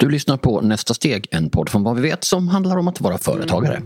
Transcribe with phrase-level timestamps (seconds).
[0.00, 3.00] Du lyssnar på Nästa steg, en podd från vad vi vet som handlar om att
[3.00, 3.82] vara företagare.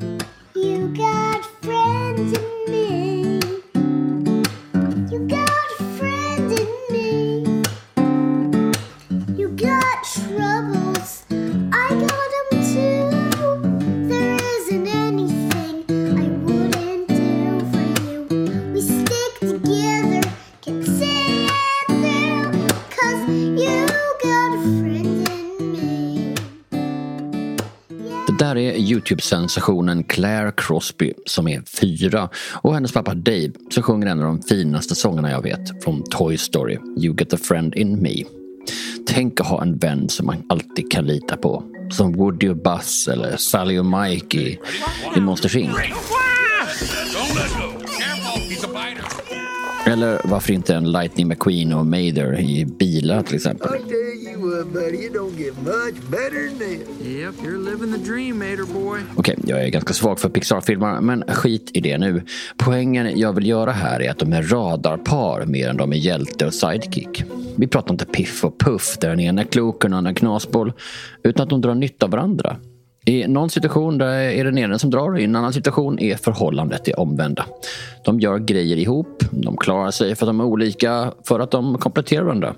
[29.04, 34.42] Youtube-sensationen Claire Crosby som är fyra och hennes pappa Dave som sjunger en av de
[34.42, 38.14] finaste sångerna jag vet från Toy Story, You get a friend in me.
[39.06, 41.62] Tänk att ha en vän som man alltid kan lita på.
[41.90, 44.58] Som Woody och Buzz eller Sally och Mikey i,
[45.16, 45.74] i Monsters Inc.
[49.86, 53.68] Eller varför inte en Lightning McQueen och Mather i bilar till exempel.
[59.16, 62.22] Okej, jag är ganska svag för Pixar-filmer, men skit i det nu.
[62.56, 66.46] Poängen jag vill göra här är att de är radarpar mer än de är hjälte
[66.46, 67.24] och sidekick.
[67.56, 70.72] Vi pratar inte piff och puff där den ena är klok och den andra knasboll,
[71.22, 72.56] utan att de drar nytta av varandra.
[73.04, 76.16] I någon situation där är det den ena som drar, i en annan situation är
[76.16, 77.46] förhållandet det omvända.
[78.04, 81.78] De gör grejer ihop, de klarar sig för att de är olika, för att de
[81.78, 82.54] kompletterar varandra.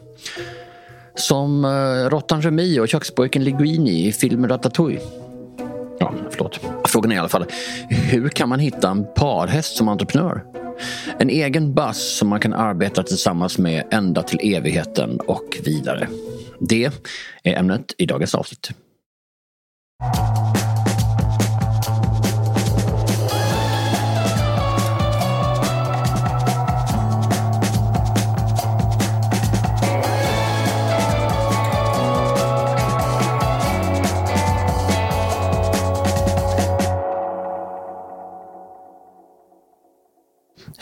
[1.15, 5.01] Som uh, råttan Remi och kökspojken Liguini i filmen Ratatouille.
[5.99, 6.61] Ja, förlåt.
[6.89, 7.45] Frågan är i alla fall,
[7.89, 10.45] hur kan man hitta en parhäst som entreprenör?
[11.19, 16.09] En egen bass som man kan arbeta tillsammans med ända till evigheten och vidare.
[16.61, 16.85] Det
[17.43, 18.71] är ämnet i dagens avsnitt.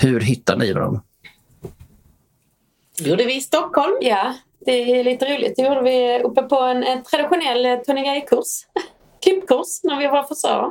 [0.04, 1.02] Hur hittar ni varandra?
[2.98, 3.96] gjorde vi i Stockholm.
[4.00, 4.34] Ja,
[4.66, 5.56] det är lite roligt.
[5.56, 8.66] Det gjorde vi uppe på en, en traditionell eh, Tony Gay-kurs.
[9.22, 10.70] Klippkurs när vi var frisörer.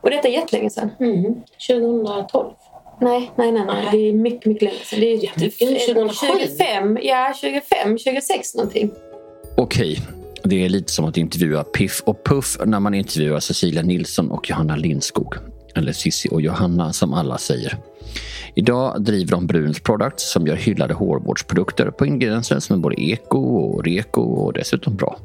[0.00, 0.90] Och detta är jättelänge sedan.
[1.00, 1.34] Mm.
[1.68, 2.52] 2012.
[3.00, 3.88] Nej, nej, nej, nej.
[3.92, 5.00] Det är mycket, mycket länge sedan.
[5.00, 5.86] Det är Jättemycket.
[5.86, 6.26] 2007.
[6.40, 8.90] 25, ja 25, 26 någonting.
[9.56, 9.98] Okej,
[10.44, 14.50] det är lite som att intervjua Piff och Puff när man intervjuar Cecilia Nilsson och
[14.50, 15.34] Johanna Lindskog.
[15.74, 17.78] Eller Sissi och Johanna som alla säger.
[18.54, 23.38] Idag driver de Bruns Products som gör hyllade hårvårdsprodukter på ingredienser som är både eko
[23.38, 25.16] och reko och dessutom bra.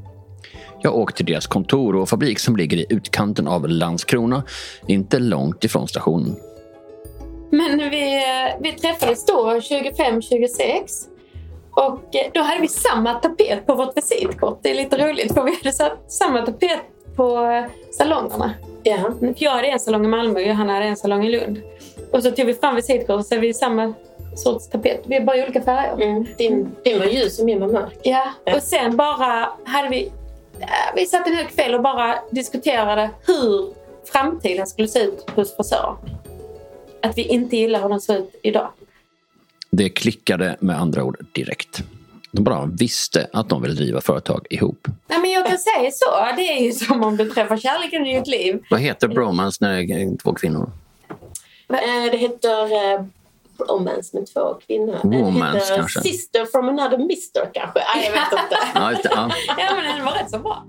[0.81, 4.43] Jag åkte till deras kontor och fabrik som ligger i utkanten av Landskrona,
[4.87, 6.35] inte långt ifrån stationen.
[7.51, 8.21] Men vi,
[8.59, 11.09] vi träffades då 25-26.
[11.71, 14.59] Och eh, då hade vi samma tapet på vårt visitkort.
[14.63, 16.79] Det är lite roligt för vi hade samma tapet
[17.15, 18.53] på eh, salongerna.
[18.83, 19.11] Ja.
[19.37, 21.61] Jag hade en salong i Malmö och Johanna hade en salong i Lund.
[22.13, 23.93] Och så tog vi fram visitkortet och så hade vi samma
[24.35, 25.01] sorts tapet.
[25.05, 26.05] Vi är bara i olika färger.
[26.05, 26.25] Mm.
[26.37, 27.93] Din, din var ljus och min var mörk.
[28.03, 28.55] Ja, Ja.
[28.55, 30.11] och sen bara hade vi...
[30.95, 33.73] Vi satt en hel kväll och bara diskuterade hur
[34.11, 35.95] framtiden skulle se ut hos frisörer.
[37.01, 38.69] Att vi inte gillar hur den ser ut idag.
[39.71, 41.83] Det klickade med andra ord direkt.
[42.31, 44.87] De bara visste att de ville driva företag ihop.
[45.07, 46.35] Nej, men jag kan säga så.
[46.37, 48.63] Det är ju som om du träffar kärleken i ditt liv.
[48.69, 50.71] Vad heter bromance när det är två kvinnor?
[51.73, 53.05] Eh, det heter eh,
[53.57, 54.97] Bromance med två kvinnor.
[55.03, 56.01] Romance, det kanske.
[56.01, 57.79] Sister from another mister kanske.
[57.95, 58.57] Nej, jag vet inte.
[58.75, 59.29] Ja, just det, ja.
[59.57, 60.63] Ja, men den var rätt så bra.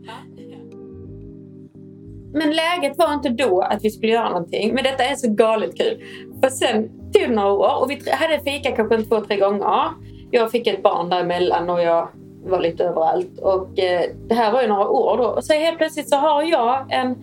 [2.35, 4.75] Men läget var inte då att vi skulle göra någonting.
[4.75, 6.05] Men detta är så galet kul.
[6.43, 9.91] För sen tog det några år och vi hade fika kanske två, tre gånger.
[10.31, 12.09] Jag fick ett barn däremellan och jag
[12.45, 13.39] var lite överallt.
[13.39, 15.25] Och eh, det här var ju några år då.
[15.25, 17.17] Och så helt plötsligt så har jag en,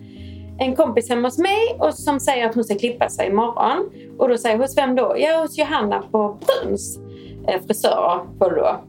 [0.58, 3.90] en kompis hemma hos mig och som säger att hon ska klippa sig imorgon.
[4.18, 5.14] Och då säger jag, hos vem då?
[5.18, 6.98] Ja, hos Johanna på Bruns
[7.48, 8.80] eh, frisör var det då.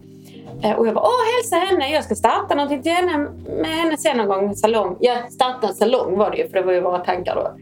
[0.63, 3.17] Eh, och jag bara, åh hälsa henne, jag ska starta någonting till henne
[3.61, 4.55] med henne sen någon gång.
[4.55, 4.97] Salong.
[4.99, 7.57] Ja, starta en salong var det ju, för det var ju våra tankar då.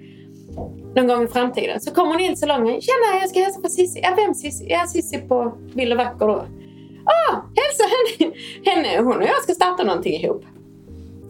[0.95, 1.81] Någon gång i framtiden.
[1.81, 2.81] Så kommer hon in i salongen.
[2.81, 4.00] Tjena, jag ska hälsa på Cissi.
[4.04, 4.65] Ja, vem Cissi?
[4.69, 6.45] Ja, Cissi på Vill och Vacker då.
[7.06, 8.33] Ah, hälsa henne.
[8.65, 9.04] henne.
[9.04, 10.44] Hon och jag ska starta någonting ihop.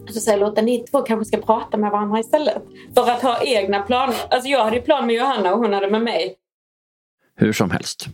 [0.02, 2.62] Alltså, så säger Lotta, ni två kanske ska prata med varandra istället.
[2.94, 4.14] För att ha egna planer.
[4.30, 6.34] Alltså jag hade ju plan med Johanna och hon hade med mig.
[7.36, 8.06] Hur som helst.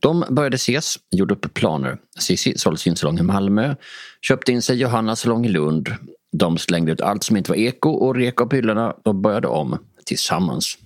[0.00, 1.98] De började ses, gjorde upp planer.
[2.18, 3.74] Cissi sålde sin salong i Malmö,
[4.20, 5.94] köpte in sig Johannas salong i Lund.
[6.32, 8.94] De slängde ut allt som inte var eko och rek av hyllorna.
[9.02, 10.78] och började om tillsammans.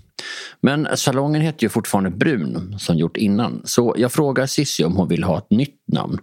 [0.61, 5.09] Men salongen hette ju fortfarande Brun som gjort innan så jag frågar Cissi om hon
[5.09, 6.19] vill ha ett nytt namn.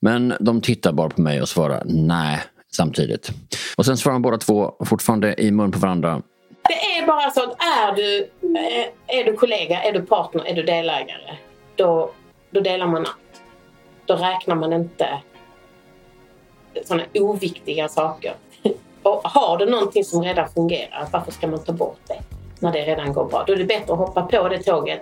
[0.00, 2.40] Men de tittar bara på mig och svarar nej,
[2.76, 3.30] samtidigt.
[3.76, 6.22] Och sen svarar de båda två fortfarande i mun på varandra.
[6.68, 8.18] Det är bara så att är du,
[8.58, 11.36] eh, är du kollega, är du partner, är du delägare,
[11.76, 12.10] då,
[12.50, 13.42] då delar man allt.
[14.06, 15.08] Då räknar man inte
[16.84, 18.34] sådana oviktiga saker.
[19.02, 22.18] Och har du någonting som redan fungerar, varför ska man ta bort det
[22.60, 23.44] när det redan går bra?
[23.46, 25.00] Då är det bättre att hoppa på det tåget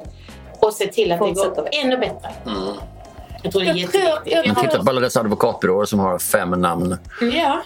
[0.61, 2.29] och se till att det Fortsätta går ännu bättre.
[3.45, 4.61] Jag tror det är jätteviktigt.
[4.61, 6.97] titta på alla dessa advokatbyråer som har fem namn.
[7.21, 7.63] Ja.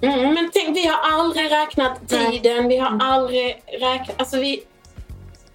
[0.00, 2.68] Mm, men tänk, vi har aldrig räknat tiden.
[2.68, 4.20] Vi har aldrig räknat...
[4.20, 4.62] Alltså vi...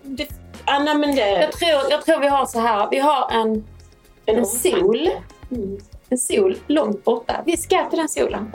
[0.01, 0.27] Det,
[0.66, 1.30] ah, nej, men det...
[1.30, 2.88] Jag tror, jag tror vi har så här.
[2.92, 3.68] Vi har en,
[4.25, 5.10] en sol.
[6.10, 7.42] En sol långt borta.
[7.45, 8.51] Vi ska till den solen.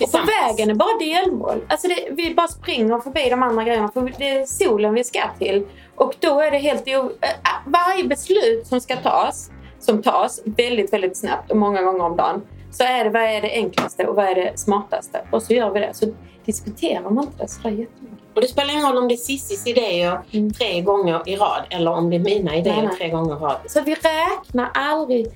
[0.00, 1.60] Och på vägen är bara delmål.
[1.68, 3.90] Alltså det, vi bara springer förbi de andra grejerna.
[3.94, 5.66] För det är solen vi ska till.
[5.96, 6.88] Och då är det helt...
[6.88, 7.28] o- äh,
[7.66, 9.50] Varje beslut som ska tas,
[9.84, 12.42] som tas väldigt, väldigt snabbt och många gånger om dagen.
[12.70, 15.20] Så är det vad är det enklaste och vad är det smartaste.
[15.30, 15.90] Och så gör vi det.
[15.94, 16.06] Så
[16.44, 18.18] diskuterar man inte det så jättemycket.
[18.34, 20.20] Och det spelar ingen roll om det är Cissis idéer
[20.58, 22.96] tre gånger i rad eller om det är mina idéer Nej, nej.
[22.98, 23.56] tre gånger i rad.
[23.66, 25.26] Så vi räknar aldrig.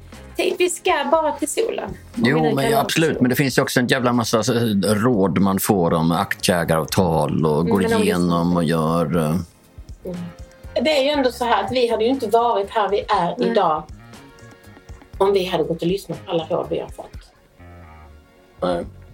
[0.58, 1.90] Vi ska bara till solen.
[2.14, 3.20] Jo, men absolut.
[3.20, 7.66] Men det finns ju också en jävla massa eh, råd man får om aktieägaravtal och
[7.68, 9.16] går men de igenom och gör...
[9.16, 9.34] eh,
[10.82, 13.34] Det är ju ändå så här att vi hade ju inte varit här vi är
[13.38, 13.48] Nej.
[13.50, 13.82] idag
[15.18, 17.32] om vi hade gått och lyssnat på alla råd vi har fått.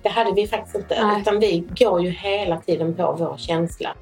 [0.03, 1.07] Det hade vi faktiskt inte.
[1.07, 1.21] Nej.
[1.21, 3.97] Utan vi går ju hela tiden på vår känsla.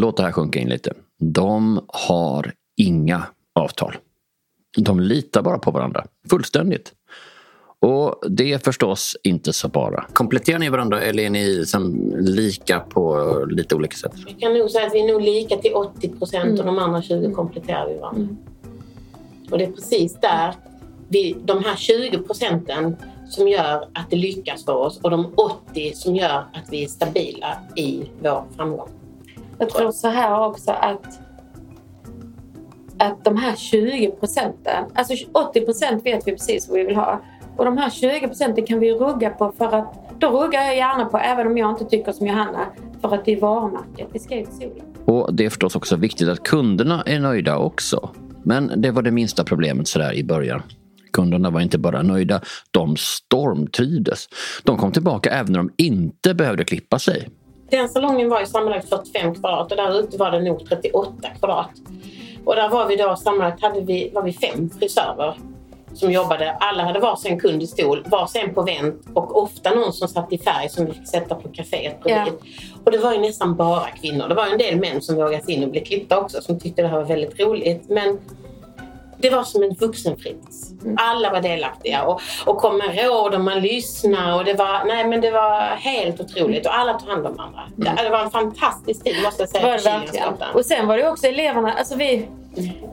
[0.00, 0.92] Låt det här sjunka in lite.
[1.20, 3.22] De har inga
[3.54, 3.96] avtal.
[4.78, 6.04] De litar bara på varandra.
[6.30, 6.92] Fullständigt.
[7.78, 10.04] Och det är förstås inte så bara.
[10.12, 14.12] Kompletterar ni varandra eller är ni liksom lika på lite olika sätt?
[14.26, 17.02] Jag kan nog säga att vi är nog lika till 80 procent och de andra
[17.02, 18.36] 20 kompletterar vi varandra.
[19.50, 20.54] Och det är precis där
[21.08, 22.96] vi, de här 20 procenten
[23.28, 26.88] som gör att det lyckas för oss och de 80 som gör att vi är
[26.88, 28.88] stabila i vår framgång.
[29.58, 31.20] Jag tror så här också att
[32.98, 37.20] att de här 20 procenten, alltså 80 procent vet vi precis vad vi vill ha.
[37.56, 41.04] Och de här 20 procenten kan vi rugga på för att då ruggar jag gärna
[41.04, 42.66] på, även om jag inte tycker som Johanna,
[43.00, 44.08] för att det är varumärket.
[44.12, 44.86] Vi ska ju till solen.
[45.04, 48.10] Och det är förstås också viktigt att kunderna är nöjda också.
[48.44, 50.62] Men det var det minsta problemet sådär i början.
[51.12, 54.28] Kunderna var inte bara nöjda, de stormtrivdes.
[54.62, 57.28] De kom tillbaka även när de inte behövde klippa sig.
[57.70, 61.70] Den salongen var ju sammanlagt 45 kvadrat och där ute var det nog 38 kvadrat.
[62.44, 65.34] Och där var vi då sammanlagt hade vi, var vi fem frisörer
[65.94, 66.56] som jobbade.
[66.60, 70.38] Alla hade varsin kund i stol, varsin på vänt och ofta någon som satt i
[70.38, 72.34] färg som vi fick sätta på kaféet bredvid.
[72.84, 74.28] Och det var ju nästan bara kvinnor.
[74.28, 76.82] Det var en del män som vågade sig in och bli klippta också som tyckte
[76.82, 77.84] det här var väldigt roligt.
[77.88, 78.18] Men
[79.18, 80.70] det var som en vuxenfritids.
[80.96, 84.34] Alla var delaktiga och, och kom med råd och man lyssnade.
[84.34, 87.60] Och det, var, nej, men det var helt otroligt och alla tog hand om varandra.
[87.76, 89.62] Det, det var en fantastisk tid måste jag säga.
[89.66, 89.78] var
[90.38, 90.58] det.
[90.58, 92.28] Och sen var det också eleverna, alltså vi,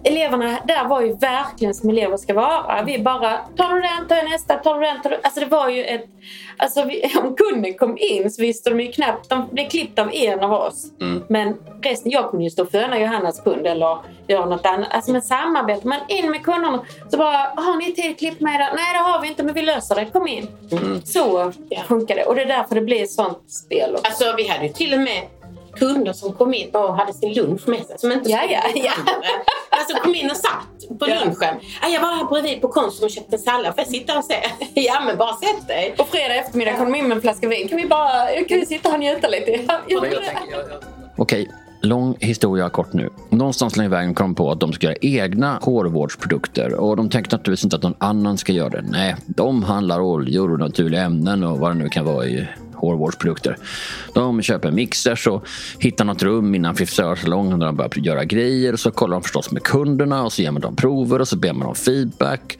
[0.04, 2.84] eleverna där var ju verkligen som elever ska vara.
[2.86, 5.19] Vi bara, tar du den, tar jag nästa, tar du den, tar du...
[5.24, 6.06] Alltså det var ju ett,
[6.58, 10.10] alltså vi, om kunden kom in så visste de ju knappt, de blev klippta av
[10.13, 10.86] en av oss.
[11.30, 13.98] Men resten, jag kunde ju stå och föna Johannas kund eller
[14.28, 14.88] göra något annat.
[14.92, 16.80] Alltså med samarbete, men in med kunderna.
[17.10, 18.69] Så bara, har ni tid klipp med det?
[18.75, 20.48] Nej det har vi inte men vi löser det, kom in.
[21.06, 21.81] Så Ja.
[21.88, 24.06] funkar det och det är därför det blir ett sånt spel också.
[24.08, 25.22] Alltså vi hade ju till och med
[25.75, 28.00] kunder som kom in och hade sin lunch med sig.
[28.00, 28.92] Som inte Ja, ja, ja.
[29.70, 31.56] Alltså kom in och satt på lunchen.
[31.82, 33.75] Ja, jag var här bredvid på Konsum och köpte en sallad.
[33.75, 34.36] Får jag sitta och se?
[34.82, 35.94] Ja men bara sätt dig.
[35.98, 37.68] På fredag eftermiddag kom de in med en flaska vin.
[37.68, 39.60] Kan vi bara kan vi sitta och njuta lite?
[39.88, 40.01] Ja.
[41.18, 41.50] Okej,
[41.82, 43.10] lång historia kort nu.
[43.30, 47.36] Någonstans längs vägen kom de på att de ska göra egna hårvårdsprodukter och de tänkte
[47.38, 48.82] naturligtvis inte att någon annan ska göra det.
[48.82, 52.48] Nej, de handlar oljor och naturliga ämnen och vad det nu kan vara i
[52.82, 53.58] hårvårdsprodukter.
[54.14, 55.48] De köper mixers och
[55.80, 59.52] hittar något rum innan frisörsalongen där de börjar göra grejer och så kollar de förstås
[59.52, 62.58] med kunderna och så ger man dem prover och så ber man om feedback.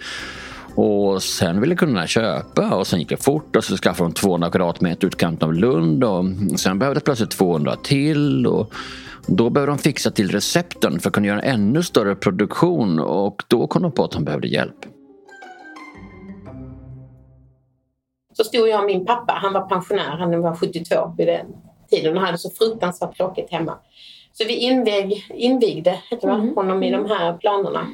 [0.76, 4.50] Och sen ville kunderna köpa och sen gick det fort och så skaffade de 200
[4.50, 6.26] kvadratmeter utkanten av Lund och
[6.60, 8.48] sen behövdes plötsligt 200 till.
[8.48, 8.74] Och
[9.28, 13.44] då behövde de fixa till recepten för att kunna göra en ännu större produktion och
[13.48, 14.86] då kom de på att de behövde hjälp.
[18.34, 21.46] Så stod jag och min pappa, han var pensionär, han var 72 vid den
[21.90, 23.78] tiden och hade så fruktansvärt tråkigt hemma.
[24.34, 27.88] Så vi invig, invigde heter det, va, honom i de här planerna.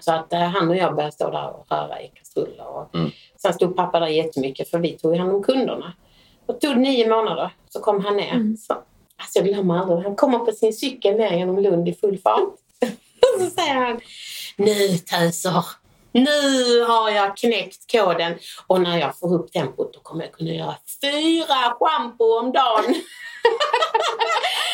[0.00, 2.66] Så att eh, han och jag började stå där och röra i kastruller.
[2.68, 3.10] Och Mm.
[3.36, 5.92] Sen stod pappa där jättemycket för vi tog ju hand om kunderna.
[6.46, 8.56] Och tog nio månader så kom han ner.
[8.56, 8.72] Så,
[9.16, 12.42] alltså jag glömmer aldrig, han kommer på sin cykel ner genom Lund i full fart.
[13.36, 14.00] och så säger han
[14.56, 15.64] Nu töser,
[16.14, 18.34] Nu har jag knäckt koden
[18.66, 22.84] och när jag får upp tempot då kommer jag kunna göra fyra schampo om dagen.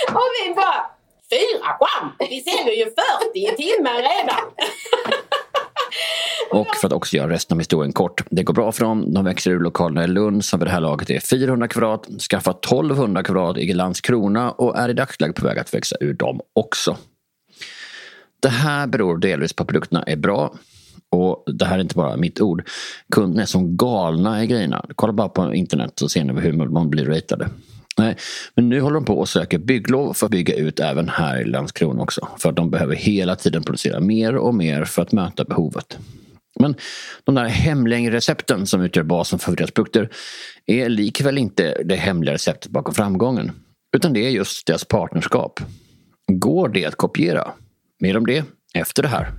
[0.08, 0.90] och vi bara,
[1.30, 2.26] fyra schampo?
[2.28, 2.94] Vi säljer ju 40
[3.34, 4.44] i timmen redan.
[6.50, 8.24] Och för att också göra resten av historien kort.
[8.30, 9.14] Det går bra för dem.
[9.14, 12.52] De växer ur lokalerna i Lund som vid det här laget är 400 kvadrat, skaffar
[12.52, 16.96] 1200 kvadrat i Landskrona och är i dagsläget på väg att växa ur dem också.
[18.40, 20.54] Det här beror delvis på att produkterna är bra.
[21.10, 22.68] Och det här är inte bara mitt ord.
[23.12, 24.84] Kunderna är som galna i grejerna.
[24.94, 27.48] Kolla bara på internet så ser ni hur man blir ratade.
[27.98, 28.16] Nej,
[28.54, 31.44] men nu håller de på och söker bygglov för att bygga ut även här i
[31.44, 32.28] Landskrona också.
[32.38, 35.98] För att de behöver hela tiden producera mer och mer för att möta behovet.
[36.60, 36.74] Men
[37.24, 40.08] de där hemliga recepten som utgör basen för deras produkter
[40.66, 43.52] är likväl inte det hemliga receptet bakom framgången.
[43.96, 45.60] Utan det är just deras partnerskap.
[46.26, 47.52] Går det att kopiera?
[48.00, 49.32] Mer om det efter det här.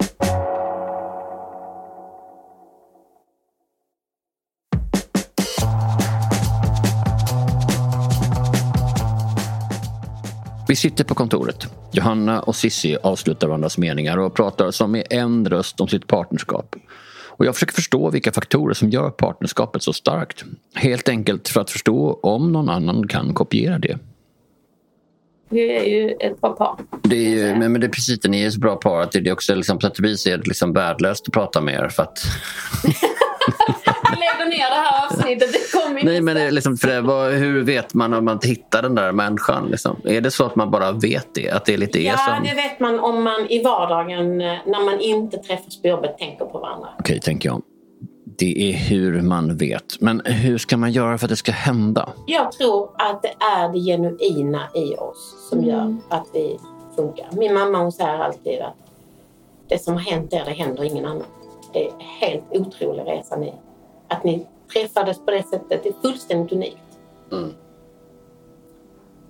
[10.71, 11.67] Vi sitter på kontoret.
[11.91, 16.75] Johanna och Sissi avslutar varandras meningar och pratar som med en röst om sitt partnerskap.
[17.25, 20.43] Och jag försöker förstå vilka faktorer som gör partnerskapet så starkt.
[20.73, 23.99] Helt enkelt för att förstå om någon annan kan kopiera det.
[25.49, 26.75] Vi är ju ett bra par.
[27.01, 29.11] Det är ju, men, men det är precis det, ni är så bra par att
[29.11, 31.73] det är också liksom, på sätt och vis är det liksom värdelöst att prata med
[31.73, 32.19] er för att
[34.45, 35.53] Lägger ner det här avsnittet.
[35.53, 38.81] Det kommer inte Nej men liksom, för det, vad, hur vet man om man hittar
[38.81, 39.67] den där människan?
[39.71, 40.01] Liksom?
[40.03, 41.49] Är det så att man bara vet det?
[41.49, 42.43] Att det är lite er Ja, som...
[42.43, 46.45] det vet man om man i vardagen, eh, när man inte träffas på jobbet, tänker
[46.45, 46.87] på varandra.
[46.99, 47.61] Okej, tänker jag.
[48.37, 50.01] Det är hur man vet.
[50.01, 52.09] Men hur ska man göra för att det ska hända?
[52.27, 56.57] Jag tror att det är det genuina i oss som gör att vi
[56.95, 57.27] funkar.
[57.31, 58.75] Min mamma hon säger alltid att
[59.69, 61.23] det som har hänt er, det händer ingen annan.
[61.73, 63.53] Det är helt otrolig resa ni.
[64.11, 66.99] Att ni träffades på det sättet, är fullständigt unikt.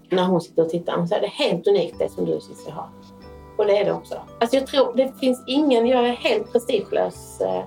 [0.10, 2.72] När hon sitter och tittar, hon säger det är helt unikt det som du Cissi
[2.72, 2.90] har.
[3.58, 4.16] Och det är det också.
[4.40, 7.64] Alltså jag tror, det finns ingen, jag är helt prestigelös eh,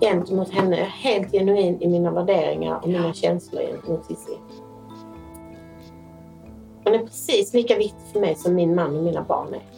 [0.00, 0.76] gentemot henne.
[0.76, 4.38] Jag är helt genuin i mina värderingar och mina känslor gentemot Cissi.
[6.84, 9.69] Hon är precis lika viktig för mig som min man och mina barn är.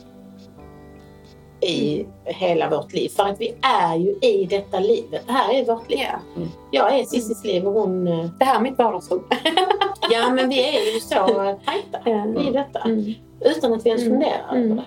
[1.62, 3.08] I hela vårt liv.
[3.08, 5.22] För att vi är ju i detta livet.
[5.26, 5.98] Det här är vårt liv.
[6.00, 6.42] Ja.
[6.70, 8.06] Jag är Cissis liv och hon...
[8.08, 9.22] eh, Det här är mitt vardagsrum.
[10.10, 11.14] Ja, men vi är ju så
[11.44, 12.78] eh, tajta i detta.
[12.78, 13.14] Mm.
[13.40, 14.12] Utan att vi ens Mm.
[14.12, 14.64] funderar Mm.
[14.64, 14.86] över det.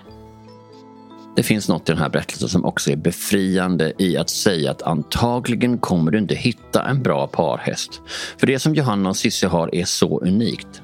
[1.36, 4.82] Det finns något i den här berättelsen som också är befriande i att säga att
[4.82, 8.00] antagligen kommer du inte hitta en bra parhäst.
[8.38, 10.82] För det som Johanna och Cissi har är så unikt.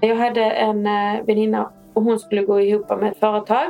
[0.00, 3.66] Jag hade en eh, väninna och hon skulle gå ihop med ett företag.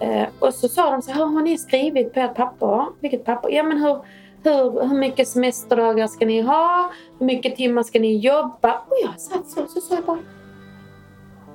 [0.00, 2.86] Eh, och så sa de så här, har ni skrivit på ert papper?
[3.00, 3.48] Vilket papper?
[3.48, 3.98] Ja men hur,
[4.44, 6.90] hur, hur mycket semesterdagar ska ni ha?
[7.18, 8.82] Hur mycket timmar ska ni jobba?
[8.88, 10.18] Och jag satt så så sa jag bara,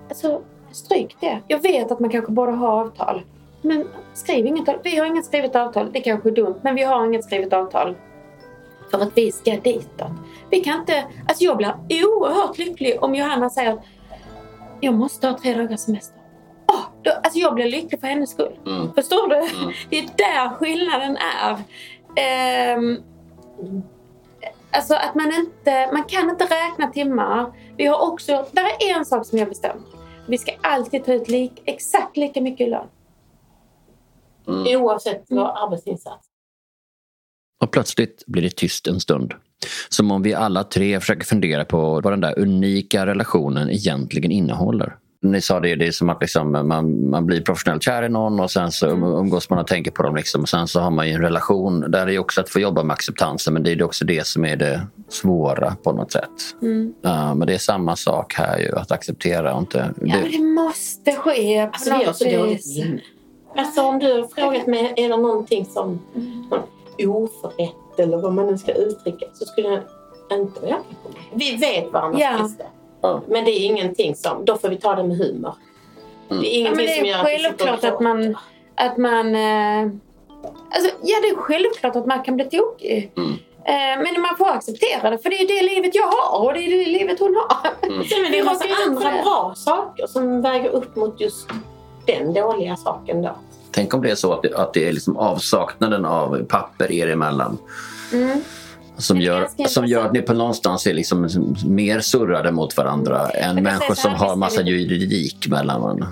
[0.09, 1.39] alltså stryk det.
[1.47, 3.21] Jag vet att man kanske borde ha avtal.
[3.61, 4.81] Men skriv inget avtal.
[4.83, 5.91] Vi har inget skrivet avtal.
[5.91, 7.95] Det kanske är dumt, men vi har inget skrivet avtal.
[8.91, 10.11] För att vi ska ditåt.
[10.49, 11.03] Vi kan inte...
[11.27, 13.83] Alltså jag blir oerhört lycklig om Johanna säger att
[14.79, 16.22] jag måste ha tre dagars semester.
[17.03, 18.53] Då, alltså jag blir lycklig för hennes skull.
[18.95, 19.73] Förstår du?
[19.89, 21.57] Det är där skillnaden är.
[22.15, 22.97] Ehm,
[24.71, 25.89] alltså att man inte...
[25.93, 27.53] Man kan inte räkna timmar.
[27.77, 28.45] Vi har också...
[28.51, 29.85] Där är en sak som jag bestämt.
[30.27, 32.87] Vi ska alltid ta ut lik, exakt lika mycket i lön.
[34.77, 36.27] Oavsett vår arbetsinsats.
[37.63, 39.33] Och plötsligt blir det tyst en stund.
[39.89, 44.97] Som om vi alla tre försöker fundera på vad den där unika relationen egentligen innehåller.
[45.23, 48.39] Ni sa det, det är som att liksom man, man blir professionellt kär i någon
[48.39, 50.15] och sen så um- umgås man och tänker på dem.
[50.15, 50.41] Liksom.
[50.41, 52.83] Och sen så har man ju en relation där det är också att få jobba
[52.83, 56.29] med acceptansen men det är också det som är det svåra på något sätt.
[57.01, 59.77] Ja, men det är samma sak här ju, att acceptera och inte...
[59.77, 62.77] Ja, men det, det måste ske på Alltså något så dåligt vis.
[62.77, 63.01] minne.
[63.55, 65.99] Alltså om du har frågat mig, är det någonting som
[66.49, 66.59] någon
[67.23, 69.81] oförrätt eller vad man nu ska uttrycka så skulle jag
[70.39, 70.75] inte.
[71.33, 72.65] Vi vet varandras Ja.
[73.11, 73.33] Brister.
[73.33, 75.53] Men det är ingenting som, då får vi ta det med humor.
[76.29, 78.35] Det är Ja, ingenting men som det gör är att vi sitter självklart att man...
[78.75, 79.91] Att man eh,
[80.75, 83.11] alltså, ja, det är självklart att man kan bli tokig.
[83.65, 86.59] Eh, men man får acceptera det, för det är det livet jag har och det
[86.59, 87.69] är det livet hon har.
[88.03, 89.21] Sen är det en massa andra det.
[89.23, 91.49] bra saker som väger upp mot just
[92.05, 93.35] den dåliga saken då.
[93.71, 97.07] tänk om det är så att det, att det är liksom avsaknaden av papper er
[97.07, 97.57] emellan.
[98.97, 101.29] Som, gör, som gör att ni på någonstans är liksom
[101.65, 106.07] mer surrade mot varandra än människor som har massa juridik mellan varandra.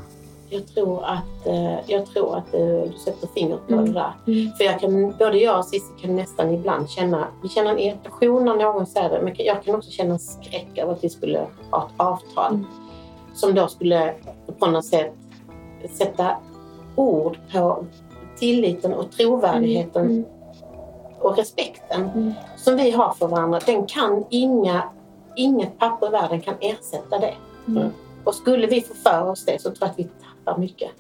[0.50, 3.86] Jag tror att, eh, jag tror att eh, du sätter fingret på Mm.
[3.86, 4.12] det där.
[4.28, 4.52] Mm.
[4.58, 8.46] För jag kan, både jag och Cissi kan nästan ibland känna, vi känner en irritation
[8.46, 11.40] när någon säger det, men jag kan också känna en skräck över att vi skulle
[11.72, 12.66] ha ett avtal Mm.
[13.36, 14.14] som då skulle
[14.60, 15.14] på något sätt
[15.98, 16.36] sätta
[16.96, 17.86] ord på
[18.40, 20.26] tilliten och trovärdigheten Mm.
[21.22, 22.34] Och respekten Mm.
[22.58, 23.60] som vi har för varandra.
[23.66, 24.84] Den kan inga,
[25.36, 27.34] inget papper i världen kan ersätta det.
[27.68, 27.90] Mm.
[28.24, 30.92] Och skulle vi få för oss det så tror jag att vi tappar mycket.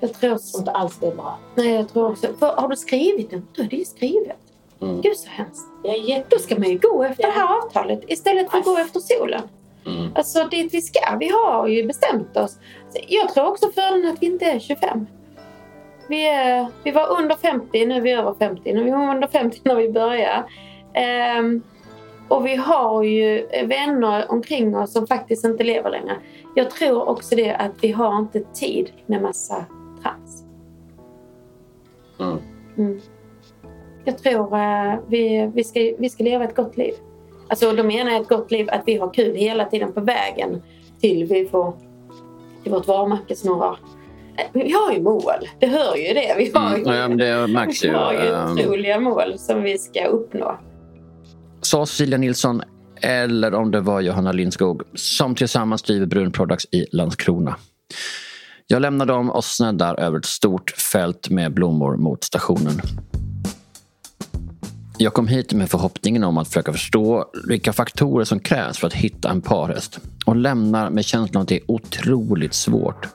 [0.00, 1.38] Jag tror Som inte alls är bra.
[1.54, 2.26] Nej, jag tror också...
[2.38, 3.48] För har du skrivit den?
[3.56, 4.36] Då är det ju skrivet.
[4.80, 5.00] Mm.
[5.00, 5.66] Gud så hemskt.
[5.82, 6.26] Det är jätte...
[6.30, 7.28] Då ska man ju gå efter Ja.
[7.28, 9.42] det här avtalet istället för att gå efter solen.
[9.86, 10.12] Mm.
[10.14, 11.16] Alltså dit vi ska.
[11.20, 12.56] Vi har ju bestämt oss.
[13.08, 15.06] Jag tror också fördelen att vi inte är 25.
[16.08, 18.72] Vi, är, vi var under 50, nu är vi över 50.
[18.72, 20.44] Nu vi var under 50 när vi började.
[20.94, 21.62] Ehm,
[22.28, 26.16] och vi har ju vänner omkring oss som faktiskt inte lever längre.
[26.54, 29.64] Jag tror också det att vi har inte tid med massa
[30.02, 30.44] trams.
[32.20, 32.38] Mm.
[32.78, 33.00] Mm.
[34.04, 36.94] Jag tror uh, vi, vi, ska, vi ska leva ett gott liv.
[37.48, 40.62] Alltså då menar jag ett gott liv att vi har kul hela tiden på vägen
[41.00, 41.72] till vi får
[42.62, 43.78] till vårt varumärke snurrar.
[44.38, 46.34] Eh, Vi har ju mål, det hör ju det.
[46.38, 46.94] Vi har ju, Mm.
[46.94, 47.94] Ja, men det märks vi ju.
[47.94, 50.58] har ju Ehm, otroliga mål som vi ska uppnå.
[51.60, 52.62] Sa Cecilia Nilsson
[53.00, 57.56] eller om det var Johanna Lindskog som tillsammans driver Brun Products i Landskrona.
[58.66, 62.80] Jag lämnar dem och sneddar över ett stort fält med blommor mot stationen.
[64.98, 68.92] Jag kom hit med förhoppningen om att försöka förstå vilka faktorer som krävs för att
[68.94, 73.08] hitta en parhäst och lämnar med känslan att det är otroligt svårt.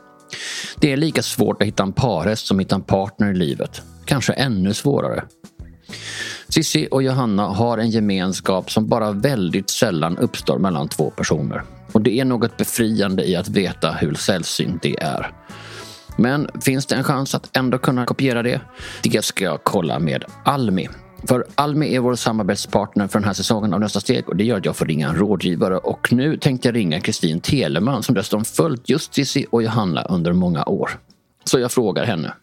[0.80, 3.82] Det är lika svårt att hitta en parhäst som att hitta en partner i livet.
[4.06, 5.24] Kanske ännu svårare.
[6.50, 11.64] Sissi och Johanna har en gemenskap som bara väldigt sällan uppstår mellan två personer.
[11.92, 15.32] Och det är något befriande i att veta hur sällsynt det är.
[16.18, 18.62] Men finns det en chans att ändå kunna kopiera det?
[19.04, 20.88] Det ska jag kolla med Almi.
[21.24, 24.58] För Almi är vår samarbetspartner för den här säsongen av Nästa steg och det gör
[24.58, 25.78] att jag får ringa en rådgivare.
[25.78, 30.34] Och nu tänkte jag ringa Kristin Teleman som dessutom följt just Cissi och Johanna under
[30.34, 30.92] många år.
[31.44, 32.34] Så jag frågar henne.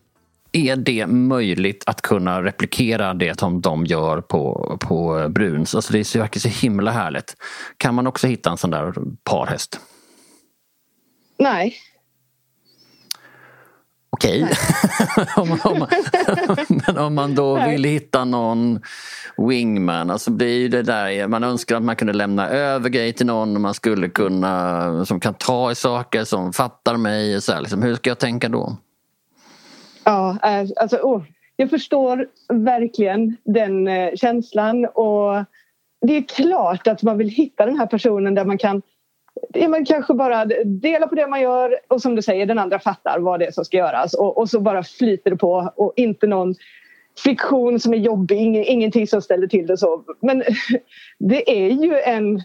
[0.53, 5.75] Är det möjligt att kunna replikera det som de gör på, på Bruns?
[5.75, 7.37] Alltså det verkar så himla härligt.
[7.77, 9.81] Kan man också hitta en sån där parhäst?
[11.39, 11.77] Nej.
[14.19, 14.47] Okej.
[15.37, 15.89] man-
[16.87, 18.81] men om man då vill hitta någon
[19.49, 23.61] wingman, alltså ju det där, man önskar att man kunde lämna över grejer till någon
[23.61, 27.41] man skulle kunna, som kan ta i saker, som fattar mig.
[27.41, 28.77] Så här, liksom, hur ska jag tänka då?
[30.05, 31.23] Ja, eh, alltså, åh,
[31.57, 35.45] jag förstår verkligen den eh, känslan och
[36.07, 38.83] det är klart att man vill hitta den här personen där man kan
[39.55, 42.79] ja, man kanske bara dela på det man gör och som du säger, den andra
[42.79, 45.93] fattar vad det är som ska göras och, och så bara flyter det på och
[45.97, 46.55] inte någon
[47.19, 50.05] friktion som är jobbig, ing, ingenting som ställer till det så.
[50.21, 50.43] Men
[51.19, 52.43] det är ju en,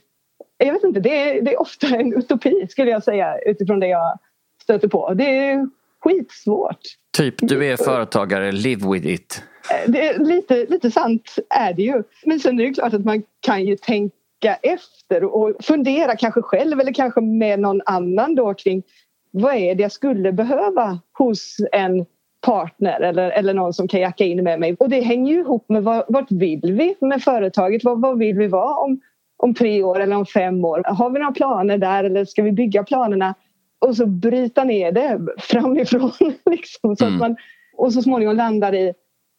[0.57, 3.87] jag vet inte, det är, det är ofta en utopi skulle jag säga utifrån det
[3.87, 4.19] jag
[4.61, 5.13] stöter på.
[5.13, 5.67] Det är
[6.03, 6.79] skitsvårt.
[7.17, 9.43] Typ, du är företagare, live with it.
[9.71, 12.03] Eh, Det är lite, lite sant är det ju.
[12.25, 14.15] Men sen är det klart att man kan ju tänka
[14.51, 18.83] efter och fundera kanske själv eller kanske med någon annan då kring
[19.31, 22.05] vad är det jag skulle behöva hos en
[22.45, 24.75] partner eller, eller någon som kan jacka in med mig.
[24.79, 27.83] Och det hänger ju ihop med vad, vart vill vi med företaget?
[27.83, 29.01] Vad, vad vill vi vara om,
[29.37, 30.81] om tre år eller om fem år?
[30.85, 33.35] Har vi några planer där eller ska vi bygga planerna?
[33.79, 36.11] Och så bryta ner det framifrån.
[36.51, 37.15] Liksom, så Mm.
[37.15, 37.35] att man,
[37.77, 38.93] och så småningom landar i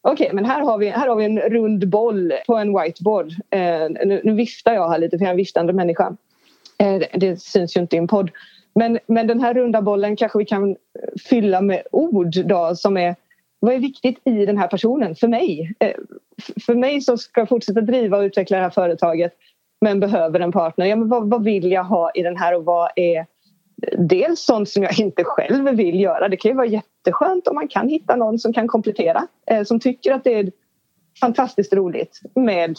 [0.07, 3.31] Okej, men här har, vi, här har vi en rund boll på en whiteboard.
[3.49, 6.15] Eh, nu, nu viftar jag här lite för jag är en viftande människa.
[6.77, 8.31] Eh, det, det syns ju inte i en podd.
[8.75, 10.75] Men, men den här runda bollen kanske vi kan
[11.29, 13.15] fylla med ord då som är
[13.59, 15.73] vad är viktigt i den här personen för mig?
[15.79, 15.93] Eh,
[16.65, 19.33] för mig som ska fortsätta driva och utveckla det här företaget
[19.81, 20.85] men behöver en partner.
[20.85, 23.25] Ja, men vad, vad vill jag ha i den här och vad är
[23.97, 26.29] dels sånt som jag inte själv vill göra.
[26.29, 26.67] Det kan ju vara
[27.05, 29.27] jätteskönt om man kan hitta någon som kan komplettera.
[29.47, 30.51] Eh, som tycker att det är
[31.19, 32.75] fantastiskt roligt med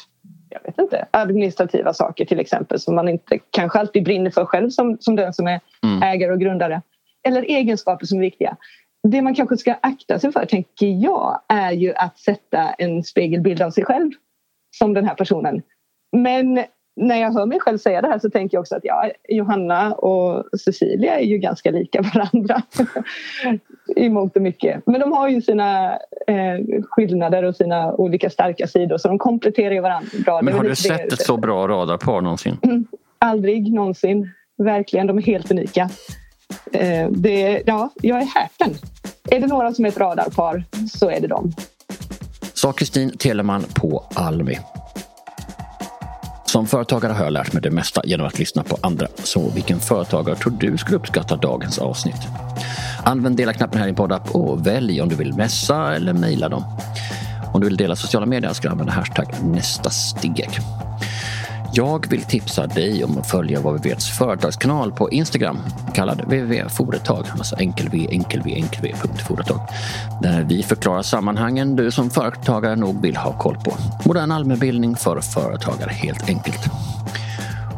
[0.50, 4.70] jag vet inte, administrativa saker till exempel som man inte kanske alltid brinner för själv
[4.70, 6.02] som, som den som är Mm.
[6.02, 6.82] ägare och grundare.
[7.28, 8.56] Eller egenskaper som är viktiga.
[9.02, 13.62] Det man kanske ska akta sig för, tänker jag, är ju att sätta en spegelbild
[13.62, 14.10] av sig själv
[14.78, 15.62] som den här personen.
[16.12, 16.64] Men
[16.96, 19.94] när jag hör mig själv säga det här så tänker jag också att ja, Johanna
[19.94, 22.62] och Cecilia är ju ganska lika varandra
[23.96, 24.86] i mångt och mycket.
[24.86, 25.92] Men de har ju sina
[26.26, 30.42] eh, skillnader och sina olika starka sidor så de kompletterar varandra bra.
[30.42, 32.86] Men har du sett ett så bra radarpar någonsin?
[33.18, 34.30] Aldrig någonsin.
[34.58, 35.90] Verkligen, de är helt unika.
[36.72, 38.74] Eh, det, ja, jag är häpen.
[39.30, 41.52] Är det några som är ett radarpar så är det dem.
[42.54, 44.58] Sa Kristin Teleman på Almi.
[46.46, 49.06] Som företagare har jag lärt mig det mesta genom att lyssna på andra.
[49.24, 52.20] Så vilken företagare tror du skulle uppskatta dagens avsnitt?
[53.04, 56.64] Använd dela-knappen här i poddapp och välj om du vill messa eller mejla dem.
[57.54, 60.60] Om du vill dela sociala medier ska du använda hashtag nästa steg.
[61.76, 65.58] Jag vill tipsa dig om att följa vad vi vets företagskanal på Instagram
[65.94, 68.94] kallad www.foretag, alltså enkel v, enkel v, enkel v,
[69.28, 69.60] foretag.
[70.22, 73.76] Där vi förklarar sammanhangen du som företagare nog vill ha koll på.
[74.04, 76.60] Modern allmänbildning för företagare helt enkelt.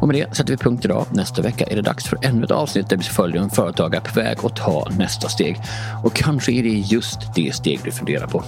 [0.01, 1.05] Och med det sätter vi punkt idag.
[1.11, 4.19] Nästa vecka är det dags för ännu ett avsnitt där vi följer en företagare på
[4.19, 5.61] väg att ta nästa steg.
[6.03, 8.43] Och kanske är det just det steg du funderar på.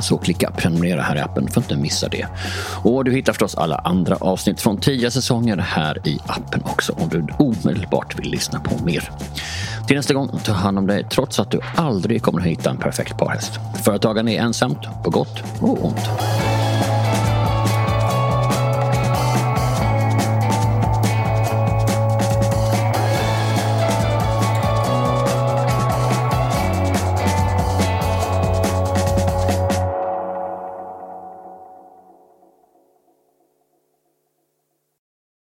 [0.00, 2.26] Så klicka prenumerera här i appen för att inte missa det.
[2.84, 7.08] Och du hittar förstås alla andra avsnitt från tio säsonger här i appen också om
[7.08, 9.10] du omedelbart vill lyssna på mer.
[9.86, 12.76] Till nästa gång, ta hand om dig trots att du aldrig kommer att hitta en
[12.76, 13.52] perfekt parhäst.
[13.84, 16.08] Företagande är ensamt, på gott och ont.